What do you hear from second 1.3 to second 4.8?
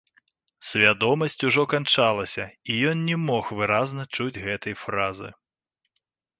ужо канчалася, і ён не мог выразна чуць гэтай